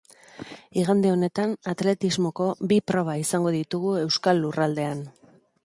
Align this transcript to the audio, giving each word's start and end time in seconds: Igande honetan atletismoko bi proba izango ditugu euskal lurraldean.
Igande 0.83 1.11
honetan 1.15 1.53
atletismoko 1.73 2.47
bi 2.73 2.81
proba 2.93 3.17
izango 3.27 3.55
ditugu 3.59 3.95
euskal 4.07 4.45
lurraldean. 4.47 5.09